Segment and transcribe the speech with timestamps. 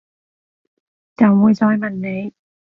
[1.15, 2.33] 就會再問你